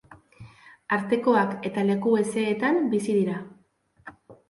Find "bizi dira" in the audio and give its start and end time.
2.97-3.41